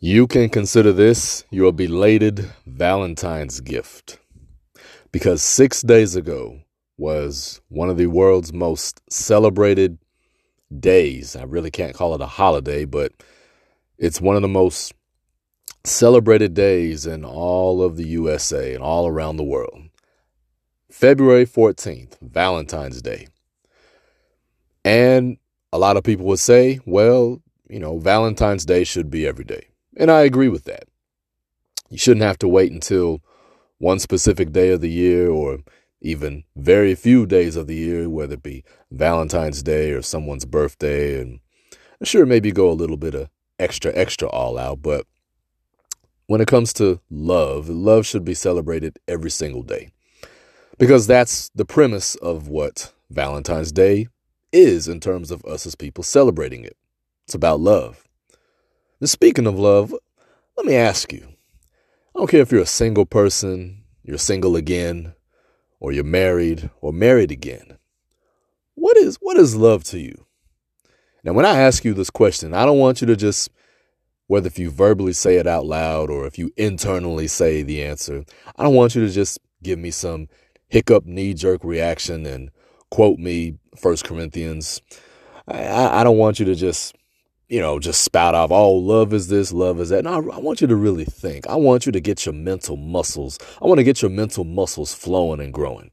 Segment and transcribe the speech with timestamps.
[0.00, 4.18] You can consider this your belated Valentine's gift.
[5.12, 6.60] Because six days ago
[6.98, 9.98] was one of the world's most celebrated
[10.80, 11.36] days.
[11.36, 13.12] I really can't call it a holiday, but
[13.96, 14.92] it's one of the most
[15.84, 19.80] celebrated days in all of the USA and all around the world.
[20.90, 23.28] February 14th, Valentine's Day.
[24.84, 25.38] And
[25.72, 29.68] a lot of people would say, well, you know, Valentine's Day should be every day.
[29.96, 30.84] And I agree with that.
[31.90, 33.20] You shouldn't have to wait until
[33.78, 35.58] one specific day of the year or
[36.00, 41.20] even very few days of the year, whether it be Valentine's Day or someone's birthday.
[41.20, 41.40] And
[42.02, 44.82] sure, maybe go a little bit of extra, extra all out.
[44.82, 45.06] But
[46.26, 49.90] when it comes to love, love should be celebrated every single day
[50.78, 54.08] because that's the premise of what Valentine's Day
[54.52, 56.76] is in terms of us as people celebrating it.
[57.26, 58.04] It's about love.
[59.04, 59.94] And speaking of love,
[60.56, 65.12] let me ask you I don't care if you're a single person, you're single again,
[65.78, 67.76] or you're married or married again.
[68.76, 70.24] What is what is love to you?
[71.22, 73.50] Now, when I ask you this question, I don't want you to just
[74.26, 78.24] whether if you verbally say it out loud or if you internally say the answer,
[78.56, 80.28] I don't want you to just give me some
[80.68, 82.50] hiccup knee jerk reaction and
[82.90, 84.80] quote me First Corinthians.
[85.46, 86.96] I, I don't want you to just
[87.48, 90.04] you know, just spout off, oh, love is this, love is that.
[90.04, 91.46] No, I want you to really think.
[91.46, 93.38] I want you to get your mental muscles.
[93.60, 95.90] I want to get your mental muscles flowing and growing.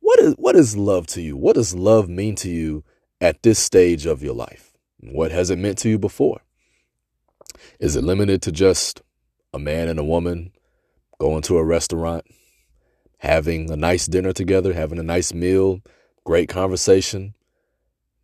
[0.00, 1.36] What is what is love to you?
[1.36, 2.84] What does love mean to you
[3.20, 4.72] at this stage of your life?
[5.00, 6.40] What has it meant to you before?
[7.78, 9.02] Is it limited to just
[9.52, 10.52] a man and a woman
[11.18, 12.24] going to a restaurant,
[13.18, 15.80] having a nice dinner together, having a nice meal,
[16.24, 17.34] great conversation,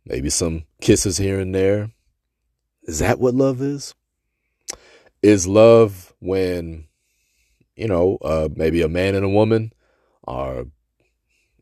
[0.05, 1.91] maybe some kisses here and there,
[2.83, 3.93] is that what love is?
[5.21, 6.85] Is love when,
[7.75, 9.71] you know, uh, maybe a man and a woman
[10.27, 10.65] are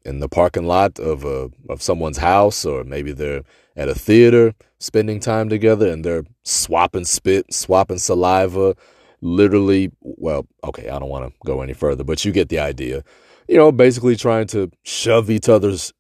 [0.06, 3.44] in the parking lot of a of someone's house, or maybe they're
[3.76, 8.76] at a theater spending time together and they're swapping spit, swapping saliva,
[9.22, 9.92] literally.
[10.02, 13.04] Well, okay, I don't want to go any further, but you get the idea.
[13.48, 15.92] You know, basically trying to shove each other's,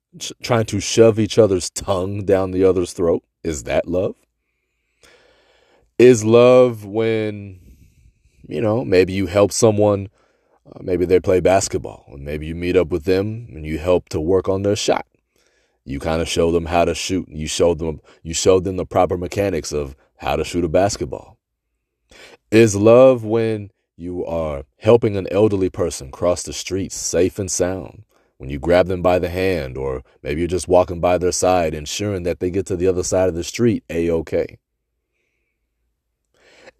[0.41, 3.23] trying to shove each other's tongue down the other's throat.
[3.43, 4.15] Is that love?
[5.99, 7.59] Is love when
[8.47, 10.09] you know maybe you help someone
[10.65, 14.09] uh, maybe they play basketball and maybe you meet up with them and you help
[14.09, 15.05] to work on their shot.
[15.85, 18.77] You kind of show them how to shoot and you show them you show them
[18.77, 21.37] the proper mechanics of how to shoot a basketball.
[22.49, 28.03] Is love when you are helping an elderly person cross the street safe and sound
[28.37, 31.73] when you grab them by the hand or maybe you're just walking by their side
[31.73, 34.57] ensuring that they get to the other side of the street a-okay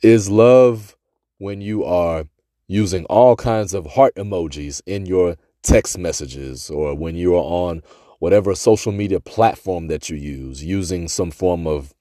[0.02, 0.96] is love
[1.38, 2.26] when you are
[2.68, 7.82] using all kinds of heart emojis in your text messages or when you are on
[8.20, 11.94] whatever social media platform that you use, using some form of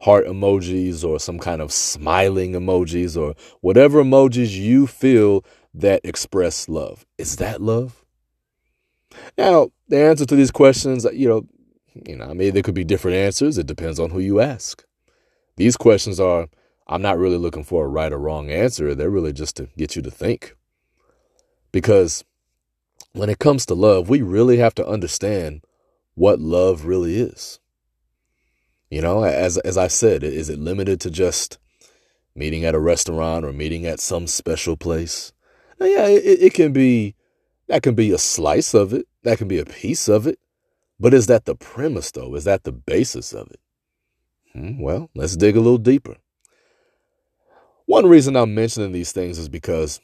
[0.00, 5.44] heart emojis or some kind of smiling emojis or whatever emojis you feel
[5.74, 7.04] that express love.
[7.18, 8.04] Is that love?
[9.36, 11.46] Now, the answer to these questions, you know,
[12.06, 13.58] you know, I mean, there could be different answers.
[13.58, 14.84] It depends on who you ask.
[15.56, 16.48] These questions are
[16.88, 18.94] I'm not really looking for a right or wrong answer.
[18.94, 20.56] They're really just to get you to think.
[21.70, 22.24] Because
[23.12, 25.62] when it comes to love, we really have to understand
[26.14, 27.60] what love really is.
[28.90, 31.58] You know, as as I said, is it limited to just
[32.34, 35.32] meeting at a restaurant or meeting at some special place?
[35.78, 37.14] Now, yeah, it, it can be
[37.66, 39.06] that can be a slice of it.
[39.24, 40.38] That can be a piece of it.
[40.98, 42.34] But is that the premise though?
[42.34, 43.60] Is that the basis of it?
[44.54, 46.16] Hmm, well, let's dig a little deeper.
[47.88, 49.98] One reason I'm mentioning these things is because,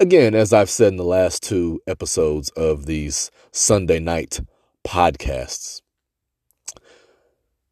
[0.00, 4.40] again, as I've said in the last two episodes of these Sunday night
[4.82, 5.82] podcasts,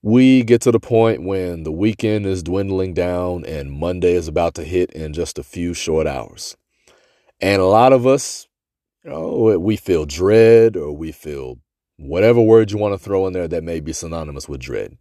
[0.03, 4.57] we get to the point when the weekend is dwindling down and Monday is about
[4.57, 6.55] to hit in just a few short hours.
[7.41, 8.47] And a lot of us,
[9.05, 11.61] you know, we feel dread or we feel
[11.97, 14.99] whatever word you want to throw in there that may be synonymous with dread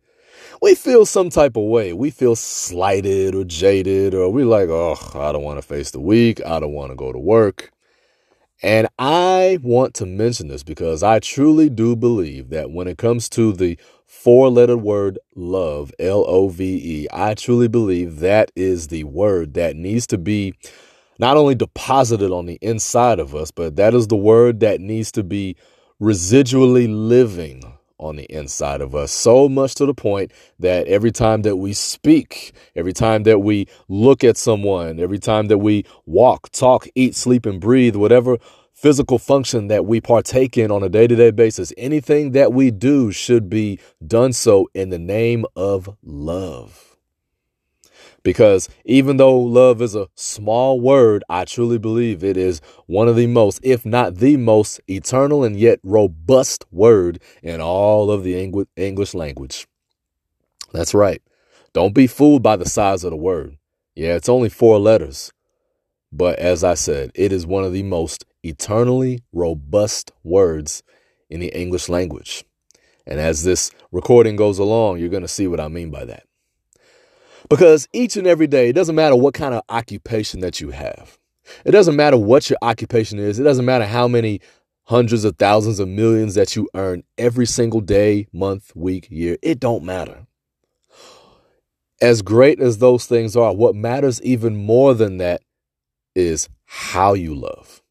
[0.64, 1.92] we feel some type of way.
[1.92, 6.00] We feel slighted or jaded, or we're like, oh, I don't want to face the
[6.00, 6.40] week.
[6.46, 7.70] I don't want to go to work.
[8.62, 13.28] And I want to mention this because I truly do believe that when it comes
[13.32, 18.88] to the four letter word love, L O V E, I truly believe that is
[18.88, 20.54] the word that needs to be
[21.20, 25.12] not only deposited on the inside of us, but that is the word that needs
[25.12, 25.58] to be
[26.02, 31.44] residually living on the inside of us, so much to the point that every time
[31.44, 36.52] that we speak, every time that we look at someone, every time that we walk,
[36.52, 38.38] talk, eat, sleep, and breathe, whatever
[38.74, 42.72] physical function that we partake in on a day to day basis, anything that we
[42.72, 46.93] do should be done so in the name of love.
[48.24, 53.18] Because even though love is a small word, I truly believe it is one of
[53.18, 58.68] the most, if not the most, eternal and yet robust word in all of the
[58.78, 59.68] English language.
[60.72, 61.22] That's right.
[61.74, 63.58] Don't be fooled by the size of the word.
[63.94, 65.32] Yeah, it's only four letters.
[66.12, 70.84] But as I said, it is one of the most eternally robust words
[71.30, 72.46] in the English language.
[73.06, 76.24] And as this recording goes along, you're going to see what I mean by that.
[77.54, 81.20] Because each and every day, it doesn't matter what kind of occupation that you have.
[81.64, 83.40] It doesn't matter what your occupation is.
[83.40, 84.42] It doesn't matter how many
[84.86, 89.38] hundreds of thousands of millions that you earn every single day, month, week, year.
[89.44, 90.26] It don't matter.
[92.02, 95.44] As great as those things are, what matters even more than that
[96.16, 97.84] is how you love.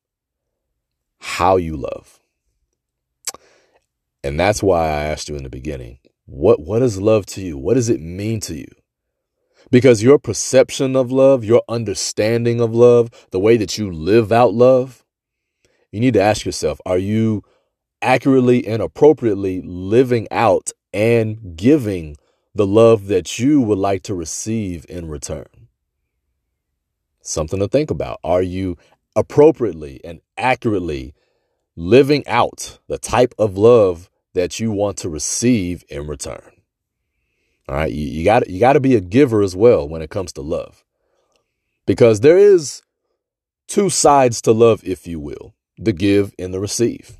[1.20, 2.18] How you love.
[4.24, 7.56] And that's why I asked you in the beginning, what what is love to you?
[7.56, 8.66] What does it mean to you?
[9.72, 14.52] Because your perception of love, your understanding of love, the way that you live out
[14.52, 15.02] love,
[15.90, 17.42] you need to ask yourself are you
[18.02, 22.18] accurately and appropriately living out and giving
[22.54, 25.68] the love that you would like to receive in return?
[27.22, 28.20] Something to think about.
[28.22, 28.76] Are you
[29.16, 31.14] appropriately and accurately
[31.76, 36.51] living out the type of love that you want to receive in return?
[37.68, 37.92] All right.
[37.92, 40.42] You, you got you got to be a giver as well when it comes to
[40.42, 40.84] love.
[41.86, 42.82] Because there is
[43.66, 47.16] two sides to love, if you will, the give and the receive.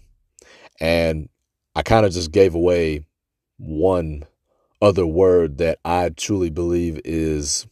[0.81, 1.29] And
[1.75, 3.05] I kind of just gave away
[3.59, 4.25] one
[4.81, 7.67] other word that I truly believe is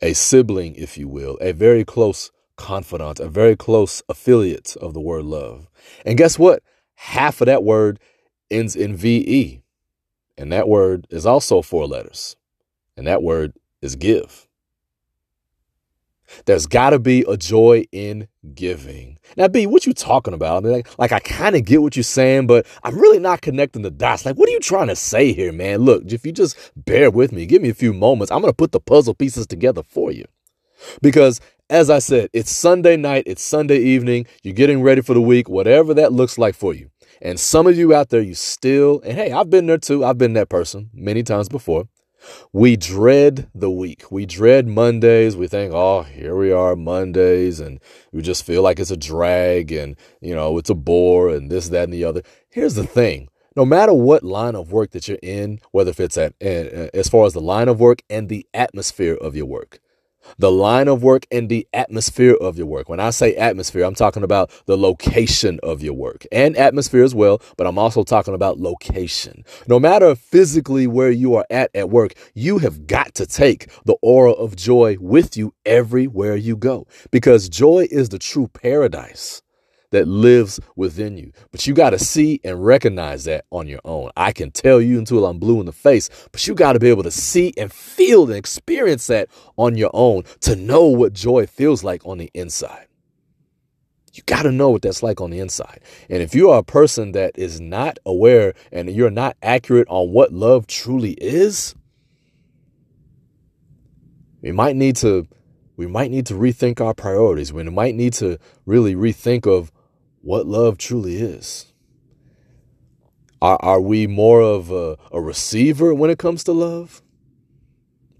[0.00, 5.00] a sibling, if you will, a very close confidant, a very close affiliate of the
[5.00, 5.68] word love.
[6.04, 6.62] And guess what?
[6.94, 8.00] Half of that word
[8.50, 9.62] ends in VE.
[10.38, 12.36] And that word is also four letters.
[12.96, 13.52] And that word
[13.82, 14.46] is give.
[16.44, 19.18] There's got to be a joy in giving.
[19.36, 20.62] Now, B, what you talking about?
[20.62, 23.90] Like, like I kind of get what you're saying, but I'm really not connecting the
[23.90, 24.24] dots.
[24.24, 25.80] Like, what are you trying to say here, man?
[25.80, 28.56] Look, if you just bear with me, give me a few moments, I'm going to
[28.56, 30.24] put the puzzle pieces together for you.
[31.02, 35.20] Because as I said, it's Sunday night, it's Sunday evening, you're getting ready for the
[35.20, 36.90] week, whatever that looks like for you.
[37.20, 40.04] And some of you out there, you still, and hey, I've been there too.
[40.04, 41.88] I've been that person many times before.
[42.52, 44.10] We dread the week.
[44.10, 45.36] We dread Mondays.
[45.36, 47.80] We think, oh, here we are, Mondays, and
[48.12, 51.68] we just feel like it's a drag and, you know, it's a bore and this,
[51.68, 52.22] that, and the other.
[52.50, 56.16] Here's the thing no matter what line of work that you're in, whether if it's
[56.16, 59.46] at, eh, eh, as far as the line of work and the atmosphere of your
[59.46, 59.80] work,
[60.38, 62.88] the line of work and the atmosphere of your work.
[62.88, 67.14] When I say atmosphere, I'm talking about the location of your work and atmosphere as
[67.14, 69.44] well, but I'm also talking about location.
[69.66, 73.96] No matter physically where you are at at work, you have got to take the
[74.02, 79.42] aura of joy with you everywhere you go because joy is the true paradise
[79.90, 81.32] that lives within you.
[81.50, 84.10] But you got to see and recognize that on your own.
[84.16, 86.88] I can tell you until I'm blue in the face, but you got to be
[86.88, 91.46] able to see and feel and experience that on your own to know what joy
[91.46, 92.86] feels like on the inside.
[94.12, 95.80] You got to know what that's like on the inside.
[96.10, 100.10] And if you are a person that is not aware and you're not accurate on
[100.10, 101.76] what love truly is,
[104.42, 105.28] we might need to
[105.76, 107.52] we might need to rethink our priorities.
[107.52, 109.70] We might need to really rethink of
[110.28, 111.72] what love truly is.
[113.40, 117.00] Are, are we more of a, a receiver when it comes to love?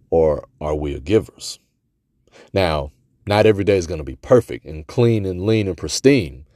[0.08, 1.58] Or are we a givers?
[2.54, 2.92] Now,
[3.26, 6.46] not every day is going to be perfect and clean and lean and pristine,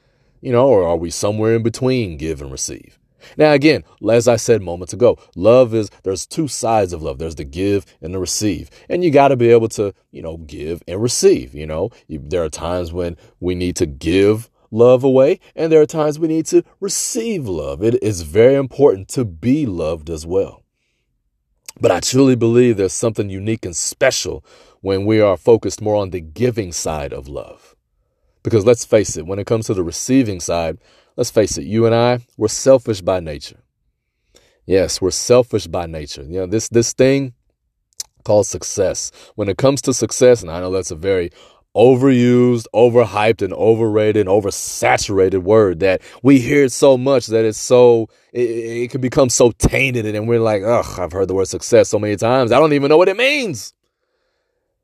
[0.40, 2.98] you know, or are we somewhere in between give and receive?
[3.36, 7.18] Now, again, as I said moments ago, love is there's two sides of love.
[7.18, 8.70] There's the give and the receive.
[8.88, 11.54] And you got to be able to, you know, give and receive.
[11.54, 15.80] You know, you, there are times when we need to give love away, and there
[15.80, 17.84] are times we need to receive love.
[17.84, 20.64] It is very important to be loved as well.
[21.80, 24.44] But I truly believe there's something unique and special
[24.80, 27.76] when we are focused more on the giving side of love.
[28.42, 30.78] Because let's face it, when it comes to the receiving side,
[31.16, 33.60] let's face it, you and I, we're selfish by nature.
[34.66, 36.22] Yes, we're selfish by nature.
[36.22, 37.34] You know, this this thing
[38.24, 39.10] called success.
[39.34, 41.30] When it comes to success, and I know that's a very
[41.76, 48.08] overused, overhyped, and overrated, and oversaturated word that we hear so much that it's so
[48.32, 51.88] it, it can become so tainted, and we're like, ugh, I've heard the word success
[51.88, 53.74] so many times, I don't even know what it means.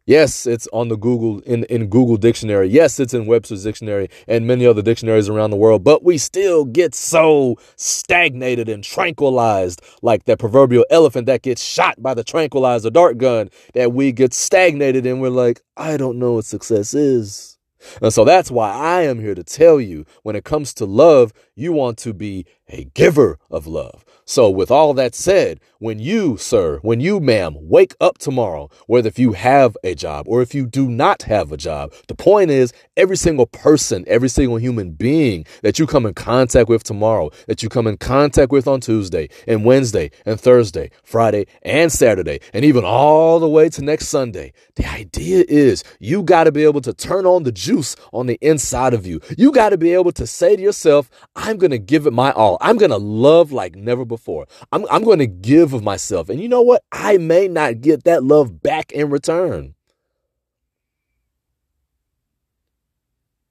[0.08, 2.68] Yes, it's on the Google in, in Google Dictionary.
[2.68, 6.64] Yes, it's in Webster's Dictionary and many other dictionaries around the world, but we still
[6.64, 12.88] get so stagnated and tranquilized like that proverbial elephant that gets shot by the tranquilizer
[12.88, 17.58] dart gun that we get stagnated and we're like, I don't know what success is.
[18.00, 21.34] And so that's why I am here to tell you when it comes to love,
[21.54, 24.06] you want to be a giver of love.
[24.28, 29.08] So, with all that said, when you, sir, when you, ma'am, wake up tomorrow, whether
[29.08, 32.50] if you have a job or if you do not have a job, the point
[32.50, 37.30] is every single person, every single human being that you come in contact with tomorrow,
[37.46, 42.40] that you come in contact with on Tuesday and Wednesday and Thursday, Friday and Saturday,
[42.52, 46.64] and even all the way to next Sunday, the idea is you got to be
[46.64, 49.20] able to turn on the juice on the inside of you.
[49.38, 52.32] You got to be able to say to yourself, I'm going to give it my
[52.32, 52.58] all.
[52.60, 54.46] I'm going to love like never before.
[54.72, 56.28] I'm, I'm going to give of myself.
[56.28, 56.82] And you know what?
[56.92, 59.74] I may not get that love back in return.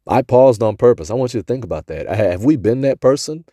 [0.07, 1.09] I paused on purpose.
[1.09, 2.07] I want you to think about that.
[2.07, 3.45] Have we been that person?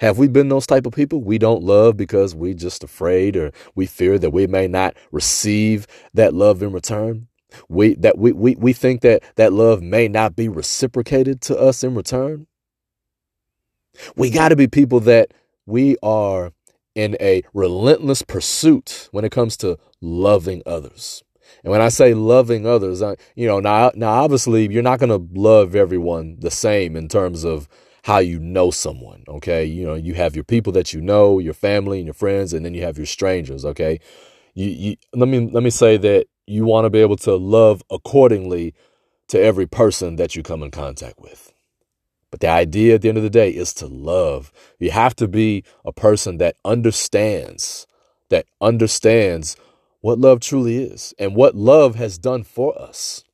[0.00, 3.52] Have we been those type of people we don't love because we just afraid or
[3.74, 7.28] we fear that we may not receive that love in return?
[7.68, 11.82] We that we, we, we think that that love may not be reciprocated to us
[11.82, 12.46] in return.
[14.16, 15.32] We got to be people that
[15.66, 16.52] we are
[17.00, 21.24] in a relentless pursuit when it comes to loving others.
[21.64, 25.08] And when I say loving others, I, you know, now, now obviously you're not going
[25.08, 27.68] to love everyone the same in terms of
[28.04, 29.24] how you know someone.
[29.28, 29.64] Okay.
[29.64, 32.66] You know, you have your people that you know, your family and your friends, and
[32.66, 33.64] then you have your strangers.
[33.64, 33.98] Okay.
[34.54, 37.82] You, you, let me, let me say that you want to be able to love
[37.90, 38.74] accordingly
[39.28, 41.49] to every person that you come in contact with.
[42.30, 44.52] But the idea at the end of the day is to love.
[44.78, 47.86] You have to be a person that understands,
[48.28, 49.56] that understands
[50.00, 53.24] what love truly is and what love has done for us.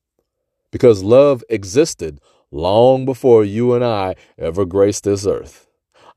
[0.71, 5.69] Because love existed long before you and I ever graced this earth.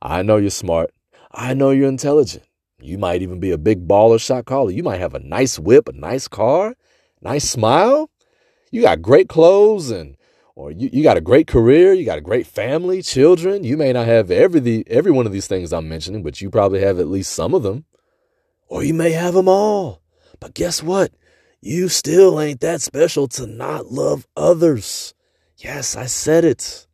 [0.01, 0.91] I know you're smart.
[1.31, 2.43] I know you're intelligent.
[2.81, 4.71] You might even be a big baller shot caller.
[4.71, 6.75] You might have a nice whip, a nice car,
[7.21, 8.09] nice smile.
[8.71, 10.15] You got great clothes and
[10.59, 13.63] or you, you got a great career, you got a great family, children.
[13.63, 16.49] You may not have every the, every one of these things I'm mentioning, but you
[16.49, 17.85] probably have at least some of them.
[18.67, 20.01] Or you may have them all.
[20.41, 21.13] But guess what?
[21.61, 25.13] You still ain't that special to not love others.
[25.55, 26.87] Yes, I said it.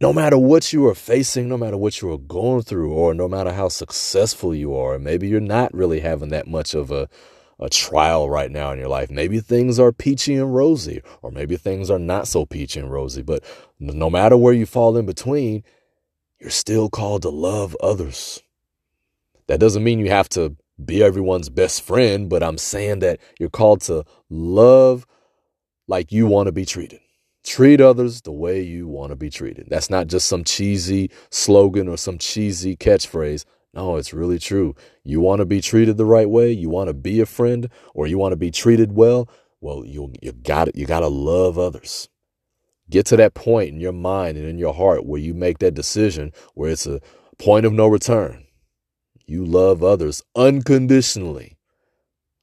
[0.00, 3.28] No matter what you are facing, no matter what you are going through, or no
[3.28, 7.08] matter how successful you are, maybe you're not really having that much of a
[7.58, 9.10] a trial right now in your life.
[9.10, 13.22] Maybe things are peachy and rosy, or maybe things are not so peachy and rosy.
[13.22, 13.44] But
[13.78, 15.62] no matter where you fall in between,
[16.40, 18.42] you're still called to love others.
[19.46, 23.50] That doesn't mean you have to be everyone's best friend, but I'm saying that you're
[23.50, 25.06] called to love
[25.86, 27.00] like you want to be treated.
[27.44, 29.66] Treat others the way you want to be treated.
[29.68, 33.44] That's not just some cheesy slogan or some cheesy catchphrase.
[33.74, 34.76] No, it's really true.
[35.02, 38.06] You want to be treated the right way, you want to be a friend, or
[38.06, 39.28] you want to be treated well.
[39.60, 42.08] Well, you you got you got to love others.
[42.88, 45.74] Get to that point in your mind and in your heart where you make that
[45.74, 47.00] decision where it's a
[47.38, 48.44] point of no return.
[49.26, 51.56] You love others unconditionally.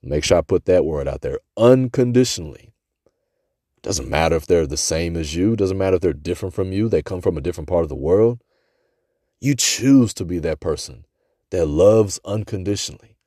[0.04, 2.74] Make sure I put that word out there unconditionally.
[3.84, 6.90] Doesn't matter if they're the same as you, doesn't matter if they're different from you,
[6.90, 8.42] they come from a different part of the world.
[9.40, 11.06] You choose to be that person
[11.52, 13.18] that loves unconditionally.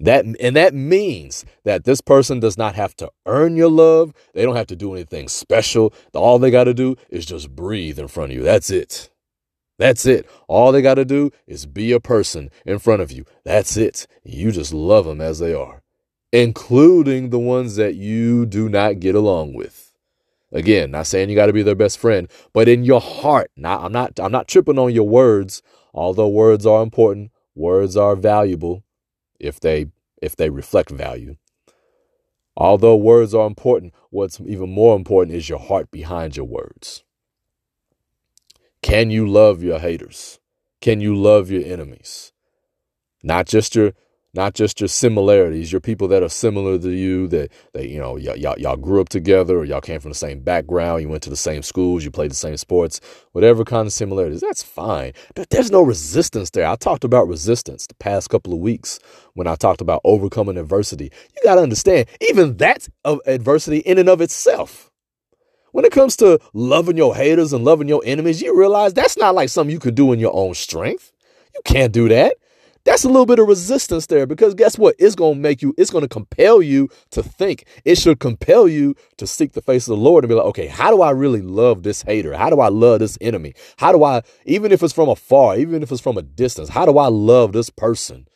[0.00, 4.12] That and that means that this person does not have to earn your love.
[4.34, 5.94] They don't have to do anything special.
[6.12, 8.42] All they got to do is just breathe in front of you.
[8.42, 9.10] That's it.
[9.78, 10.28] That's it.
[10.48, 13.24] All they got to do is be a person in front of you.
[13.44, 14.06] That's it.
[14.22, 15.82] You just love them as they are,
[16.32, 19.92] including the ones that you do not get along with.
[20.52, 23.50] Again, not saying you got to be their best friend, but in your heart.
[23.56, 25.62] Now, I'm not I'm not tripping on your words.
[25.94, 28.82] Although words are important, words are valuable
[29.38, 29.86] if they
[30.20, 31.36] if they reflect value.
[32.56, 37.04] Although words are important, what's even more important is your heart behind your words.
[38.82, 40.40] Can you love your haters?
[40.80, 42.32] Can you love your enemies?
[43.22, 43.92] Not just your
[44.34, 48.16] not just your similarities, your people that are similar to you, that, that you know,
[48.16, 51.30] y'all, y'all grew up together or y'all came from the same background, you went to
[51.30, 53.00] the same schools, you played the same sports,
[53.32, 55.12] whatever kind of similarities, that's fine.
[55.34, 56.66] But there's no resistance there.
[56.66, 58.98] I talked about resistance the past couple of weeks
[59.34, 61.12] when I talked about overcoming adversity.
[61.36, 64.90] You got to understand, even that's adversity in and of itself.
[65.70, 69.34] When it comes to loving your haters and loving your enemies, you realize that's not
[69.34, 71.12] like something you could do in your own strength.
[71.52, 72.34] You can't do that
[72.84, 74.94] that's a little bit of resistance there because guess what?
[74.98, 77.64] It's going to make you, it's going to compel you to think.
[77.84, 80.66] It should compel you to seek the face of the Lord and be like, okay,
[80.66, 82.34] how do I really love this hater?
[82.34, 83.54] How do I love this enemy?
[83.78, 86.84] How do I, even if it's from afar, even if it's from a distance, how
[86.84, 88.26] do I love this person?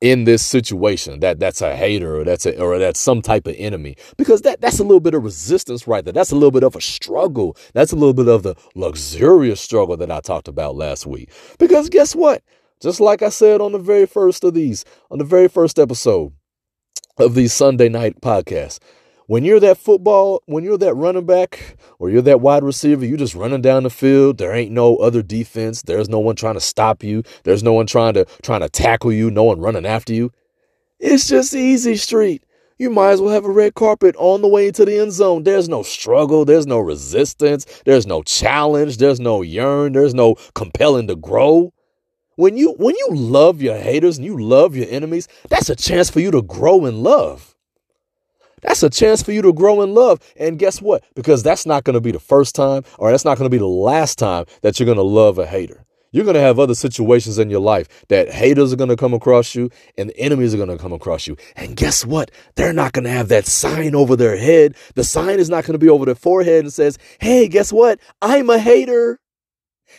[0.00, 3.54] in this situation that that's a hater or that's a, or that's some type of
[3.58, 6.62] enemy because that that's a little bit of resistance right there that's a little bit
[6.62, 10.76] of a struggle that's a little bit of the luxurious struggle that I talked about
[10.76, 12.42] last week because guess what
[12.80, 16.32] just like I said on the very first of these, on the very first episode
[17.18, 18.78] of these Sunday night podcasts,
[19.26, 23.18] when you're that football, when you're that running back or you're that wide receiver, you're
[23.18, 24.38] just running down the field.
[24.38, 25.82] There ain't no other defense.
[25.82, 27.22] There's no one trying to stop you.
[27.44, 29.30] There's no one trying to trying to tackle you.
[29.30, 30.32] No one running after you.
[30.98, 32.42] It's just easy street.
[32.78, 35.42] You might as well have a red carpet on the way to the end zone.
[35.42, 36.44] There's no struggle.
[36.44, 37.66] There's no resistance.
[37.84, 38.96] There's no challenge.
[38.96, 39.92] There's no yearn.
[39.92, 41.74] There's no compelling to grow.
[42.38, 46.08] When you when you love your haters and you love your enemies, that's a chance
[46.08, 47.56] for you to grow in love.
[48.62, 50.20] That's a chance for you to grow in love.
[50.36, 51.02] And guess what?
[51.16, 53.58] Because that's not going to be the first time or that's not going to be
[53.58, 55.84] the last time that you're going to love a hater.
[56.12, 59.14] You're going to have other situations in your life that haters are going to come
[59.14, 61.36] across you and enemies are going to come across you.
[61.56, 62.30] And guess what?
[62.54, 64.76] They're not going to have that sign over their head.
[64.94, 67.98] The sign is not going to be over their forehead and says, Hey, guess what?
[68.22, 69.18] I'm a hater.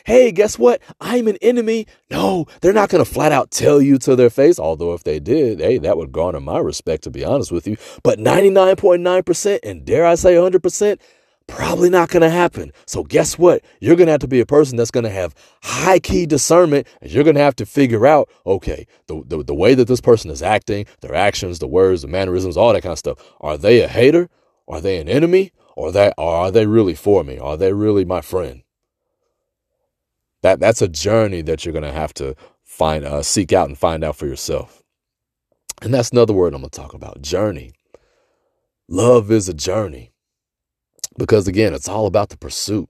[0.06, 0.82] Hey, guess what?
[1.00, 1.88] I'm an enemy.
[2.10, 4.60] No, they're not going to flat out tell you to their face.
[4.60, 7.77] Although, if they did, hey, that would garner my respect, to be honest with you.
[8.03, 11.00] But 99.9%, and dare I say 100%,
[11.48, 12.72] probably not going to happen.
[12.86, 13.63] So, guess what?
[13.79, 16.88] You're going to have to be a person that's going to have high key discernment,
[17.01, 20.01] and you're going to have to figure out okay, the, the, the way that this
[20.01, 23.18] person is acting, their actions, the words, the mannerisms, all that kind of stuff.
[23.41, 24.29] Are they a hater?
[24.68, 25.51] Are they an enemy?
[25.75, 27.38] Or, that, are they really for me?
[27.39, 28.63] Are they really my friend?
[30.43, 34.03] That that's a journey that you're gonna have to find, uh, seek out and find
[34.03, 34.84] out for yourself.
[35.81, 37.72] And that's another word I'm gonna talk about: journey.
[38.88, 40.12] Love is a journey,
[41.17, 42.89] because again, it's all about the pursuit,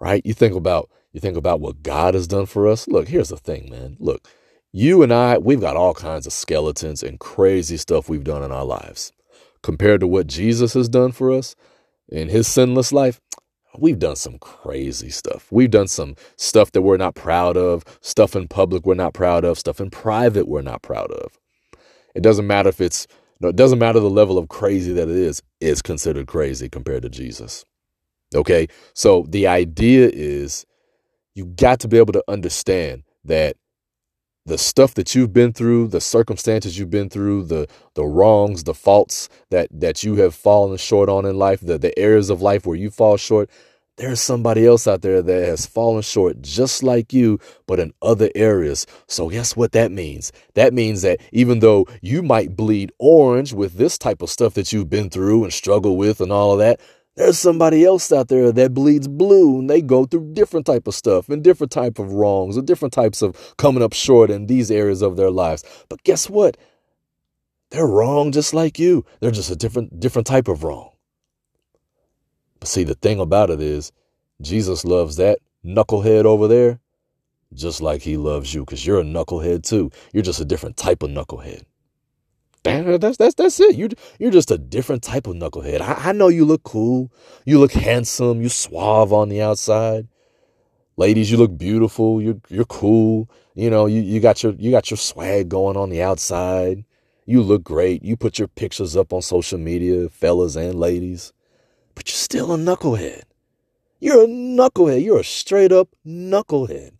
[0.00, 0.22] right?
[0.24, 2.88] You think about you think about what God has done for us.
[2.88, 3.96] Look, here's the thing, man.
[4.00, 4.28] Look,
[4.72, 8.50] you and I, we've got all kinds of skeletons and crazy stuff we've done in
[8.50, 9.12] our lives.
[9.62, 11.54] Compared to what Jesus has done for us
[12.08, 13.20] in his sinless life,
[13.78, 15.48] we've done some crazy stuff.
[15.50, 19.44] We've done some stuff that we're not proud of, stuff in public we're not proud
[19.44, 21.38] of, stuff in private we're not proud of.
[22.14, 23.06] It doesn't matter if it's
[23.40, 27.02] no, it doesn't matter the level of crazy that it is, it's considered crazy compared
[27.02, 27.64] to Jesus.
[28.34, 28.68] Okay?
[28.94, 30.64] So the idea is
[31.34, 33.56] you got to be able to understand that
[34.46, 38.74] the stuff that you've been through, the circumstances you've been through, the the wrongs, the
[38.74, 42.66] faults that that you have fallen short on in life, the the areas of life
[42.66, 43.48] where you fall short,
[43.96, 48.28] there's somebody else out there that has fallen short just like you, but in other
[48.34, 48.86] areas.
[49.06, 50.32] So guess what that means?
[50.54, 54.72] That means that even though you might bleed orange with this type of stuff that
[54.72, 56.80] you've been through and struggle with and all of that,
[57.16, 60.94] there's somebody else out there that bleeds blue and they go through different type of
[60.94, 64.70] stuff and different type of wrongs and different types of coming up short in these
[64.70, 65.64] areas of their lives.
[65.88, 66.56] But guess what?
[67.70, 69.04] They're wrong just like you.
[69.20, 70.90] They're just a different different type of wrong.
[72.60, 73.92] But see, the thing about it is,
[74.40, 76.80] Jesus loves that knucklehead over there
[77.54, 79.90] just like he loves you because you're a knucklehead too.
[80.12, 81.62] You're just a different type of knucklehead.
[82.64, 83.76] That's that's that's it.
[83.76, 85.80] You you're just a different type of knucklehead.
[85.80, 87.12] I, I know you look cool.
[87.44, 88.42] You look handsome.
[88.42, 90.08] You suave on the outside.
[90.96, 92.22] Ladies, you look beautiful.
[92.22, 93.28] You're you're cool.
[93.54, 96.84] You know, you, you got your you got your swag going on the outside.
[97.26, 98.02] You look great.
[98.02, 101.32] You put your pictures up on social media, fellas and ladies.
[101.94, 103.22] But you're still a knucklehead.
[104.00, 105.04] You're a knucklehead.
[105.04, 106.93] You're a straight up knucklehead.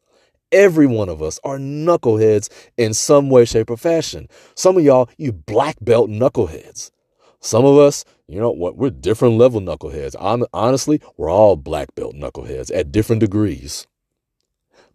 [0.55, 4.29] Every one of us are knuckleheads in some way, shape, or fashion.
[4.55, 6.93] Some of y'all, you black belt knuckleheads.
[7.41, 10.15] Some of us, you know what, we're different level knuckleheads.
[10.53, 13.89] honestly, we're all black belt knuckleheads at different degrees.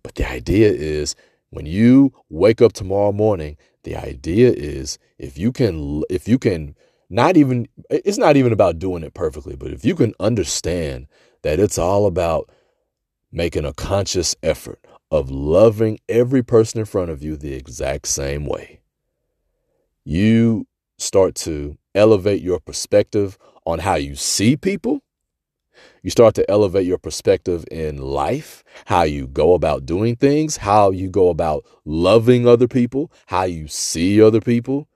[0.02, 1.14] But the idea is
[1.50, 6.74] when you wake up tomorrow morning, the idea is if you can, if you can
[7.10, 11.08] not even, it's not even about doing it perfectly, but if you can understand
[11.42, 12.50] that it's all about
[13.30, 14.80] making a conscious effort
[15.12, 18.82] of loving every person in front of you the exact same way.
[20.04, 20.68] you
[20.98, 25.02] start to elevate your perspective on how you see people.
[26.04, 30.92] You start to elevate your perspective in life, how you go about doing things, how
[30.92, 34.88] you go about loving other people, how you see other people.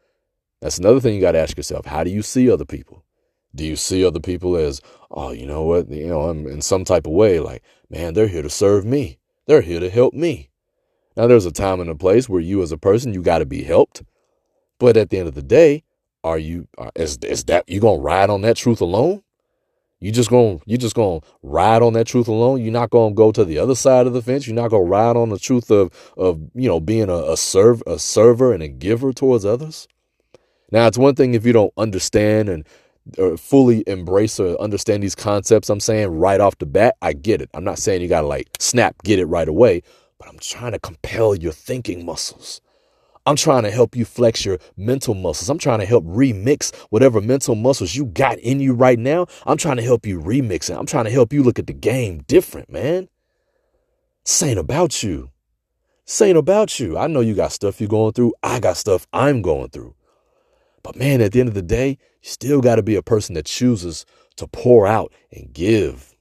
[0.61, 1.85] That's another thing you got to ask yourself.
[1.85, 3.03] How do you see other people?
[3.55, 6.85] Do you see other people as, oh, you know what, you know, I'm in some
[6.85, 9.19] type of way, like, man, they're here to serve me.
[9.47, 10.49] They're here to help me.
[11.15, 13.45] Now, there's a time and a place where you as a person, you got to
[13.45, 14.03] be helped.
[14.79, 15.83] But at the end of the day,
[16.23, 19.23] are you uh, is is that you gonna ride on that truth alone?
[19.99, 22.61] You just gonna you just gonna ride on that truth alone.
[22.61, 24.47] You're not gonna go to the other side of the fence.
[24.47, 27.83] You're not gonna ride on the truth of of you know being a, a serve
[27.87, 29.87] a server and a giver towards others.
[30.71, 32.65] Now it's one thing if you don't understand and
[33.17, 35.69] or fully embrace or understand these concepts.
[35.69, 37.49] I'm saying right off the bat, I get it.
[37.53, 39.83] I'm not saying you gotta like snap get it right away,
[40.17, 42.61] but I'm trying to compel your thinking muscles.
[43.25, 45.49] I'm trying to help you flex your mental muscles.
[45.49, 49.27] I'm trying to help remix whatever mental muscles you got in you right now.
[49.45, 50.77] I'm trying to help you remix it.
[50.77, 53.07] I'm trying to help you look at the game different, man.
[54.25, 55.31] This ain't about you.
[56.05, 56.97] This ain't about you.
[56.97, 58.33] I know you got stuff you're going through.
[58.43, 59.95] I got stuff I'm going through.
[60.81, 63.35] But man, at the end of the day, you still got to be a person
[63.35, 64.05] that chooses
[64.37, 66.15] to pour out and give.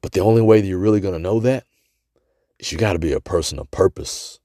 [0.00, 1.64] But the only way that you're really going to know that
[2.58, 4.38] is you got to be a person of purpose.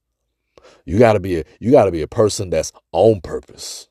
[0.85, 3.87] You got to be a, you got to be a person that's on purpose.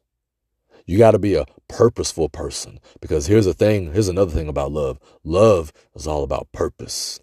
[0.85, 4.73] You got to be a purposeful person because here's the thing, here's another thing about
[4.73, 4.99] love.
[5.23, 7.21] Love is all about purpose.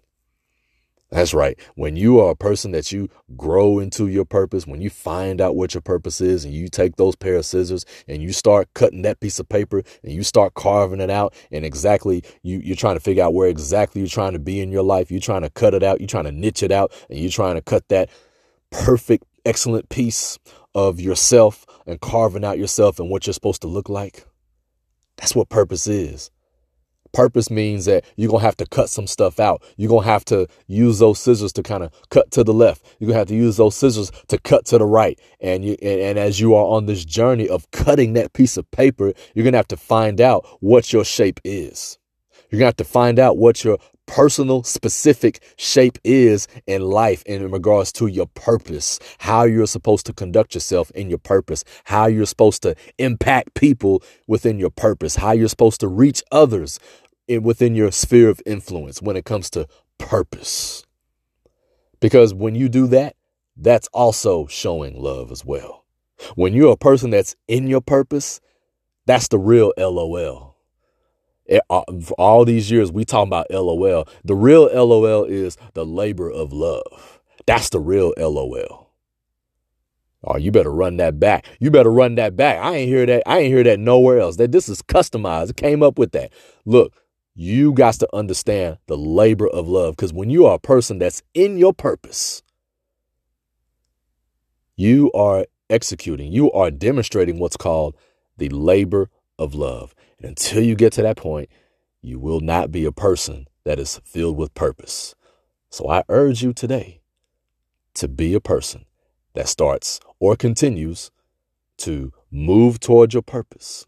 [1.10, 1.58] That's right.
[1.74, 5.56] When you are a person that you grow into your purpose, when you find out
[5.56, 9.02] what your purpose is and you take those pair of scissors and you start cutting
[9.02, 12.96] that piece of paper and you start carving it out and exactly you, you're trying
[12.96, 15.10] to figure out where exactly you're trying to be in your life.
[15.10, 15.98] You're trying to cut it out.
[15.98, 18.10] You're trying to niche it out and you're trying to cut that
[18.70, 20.38] perfect excellent piece
[20.74, 24.26] of yourself and carving out yourself and what you're supposed to look like.
[25.16, 26.30] That's what purpose is.
[27.12, 29.62] Purpose means that you're going to have to cut some stuff out.
[29.76, 32.84] You're going to have to use those scissors to kind of cut to the left.
[32.98, 35.18] You're going to have to use those scissors to cut to the right.
[35.40, 38.70] And you and, and as you are on this journey of cutting that piece of
[38.70, 41.98] paper, you're going to have to find out what your shape is.
[42.50, 47.22] You're going to have to find out what your personal, specific shape is in life
[47.24, 52.06] in regards to your purpose, how you're supposed to conduct yourself in your purpose, how
[52.06, 56.80] you're supposed to impact people within your purpose, how you're supposed to reach others
[57.28, 59.68] within your sphere of influence when it comes to
[59.98, 60.84] purpose.
[62.00, 63.14] Because when you do that,
[63.56, 65.84] that's also showing love as well.
[66.34, 68.40] When you're a person that's in your purpose,
[69.06, 70.47] that's the real LOL
[71.48, 74.06] it, uh, for all these years, we talking about LOL.
[74.24, 77.20] The real LOL is the labor of love.
[77.46, 78.90] That's the real LOL.
[80.24, 81.46] Oh, you better run that back.
[81.60, 82.58] You better run that back.
[82.58, 83.22] I ain't hear that.
[83.26, 84.36] I ain't hear that nowhere else.
[84.36, 85.50] That this is customized.
[85.50, 86.32] It came up with that.
[86.66, 86.92] Look,
[87.34, 91.22] you got to understand the labor of love because when you are a person that's
[91.34, 92.42] in your purpose,
[94.76, 97.96] you are executing, you are demonstrating what's called
[98.38, 99.08] the labor
[99.38, 99.94] of love.
[100.20, 101.48] And until you get to that point,
[102.02, 105.14] you will not be a person that is filled with purpose.
[105.70, 107.00] So I urge you today
[107.94, 108.84] to be a person
[109.34, 111.10] that starts or continues
[111.78, 113.86] to move towards your purpose.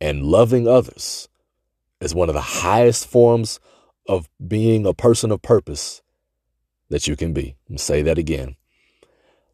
[0.00, 1.28] And loving others
[2.00, 3.60] is one of the highest forms
[4.08, 6.02] of being a person of purpose
[6.88, 7.56] that you can be.
[7.68, 8.56] Me say that again.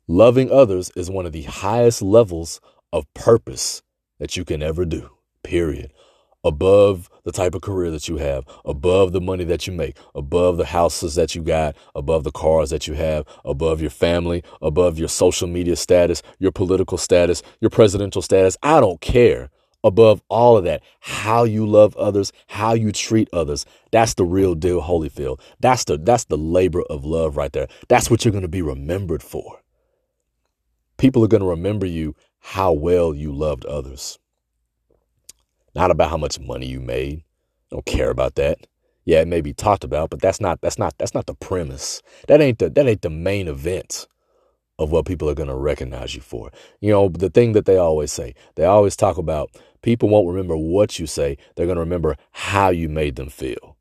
[0.06, 2.60] Loving others is one of the highest levels
[2.92, 3.82] of purpose
[4.18, 5.10] that you can ever do
[5.44, 5.92] period.
[6.44, 10.58] Above the type of career that you have, above the money that you make, above
[10.58, 14.98] the houses that you got, above the cars that you have, above your family, above
[14.98, 18.58] your social media status, your political status, your presidential status.
[18.62, 19.50] I don't care.
[19.84, 23.66] Above all of that, how you love others, how you treat others.
[23.92, 25.40] That's the real deal, Holyfield.
[25.60, 27.68] That's the that's the labor of love right there.
[27.88, 29.60] That's what you're going to be remembered for.
[30.96, 34.18] People are going to remember you how well you loved others
[35.74, 37.24] not about how much money you made.
[37.70, 38.58] I don't care about that.
[39.04, 42.00] Yeah, it may be talked about, but that's not that's not that's not the premise.
[42.28, 44.06] That ain't the that ain't the main event
[44.78, 46.50] of what people are going to recognize you for.
[46.80, 48.34] You know, the thing that they always say.
[48.56, 49.50] They always talk about
[49.82, 53.76] people won't remember what you say, they're going to remember how you made them feel.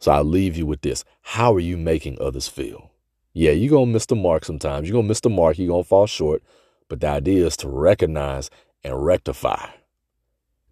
[0.00, 1.04] So I'll leave you with this.
[1.20, 2.90] How are you making others feel?
[3.34, 4.88] Yeah, you're going to miss the mark sometimes.
[4.88, 5.58] You're going to miss the mark.
[5.58, 6.42] You're going to fall short.
[6.88, 8.50] But the idea is to recognize
[8.82, 9.68] and rectify.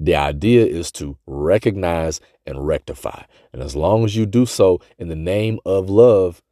[0.01, 3.25] The idea is to recognize and rectify.
[3.53, 6.43] And as long as you do so in the name of love,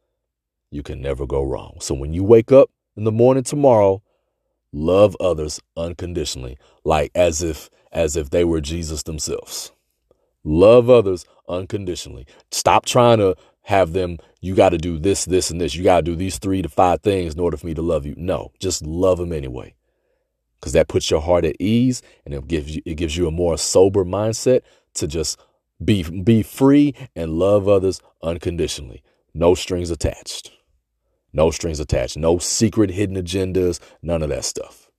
[0.69, 1.77] you can never go wrong.
[1.79, 4.01] So when you wake up in the morning tomorrow,
[4.73, 9.71] love others unconditionally, like as if as if they were Jesus themselves.
[10.43, 12.27] Love others unconditionally.
[12.51, 13.35] Stop trying to
[13.67, 15.75] have them, you got to do this, this, and this.
[15.75, 18.05] You got to do these three to five things in order for me to love
[18.05, 18.15] you.
[18.17, 19.73] No, just love them anyway.
[20.59, 23.31] Because that puts your heart at ease and it gives you it gives you a
[23.31, 24.61] more sober mindset
[24.95, 25.39] to just
[25.83, 29.03] be be free and love others unconditionally.
[29.33, 30.51] No strings attached.
[31.31, 32.17] No strings attached.
[32.17, 34.89] No secret hidden agendas, none of that stuff.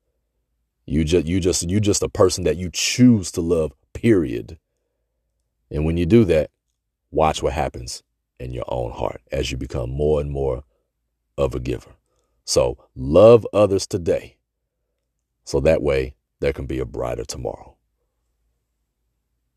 [0.87, 4.59] You just you just you just a person that you choose to love, period.
[5.71, 6.51] And when you do that,
[7.11, 8.03] watch what happens
[8.40, 10.64] in your own heart as you become more and more
[11.37, 11.97] of a giver.
[12.44, 14.38] So love others today.
[15.48, 17.77] So that way there can be a brighter tomorrow.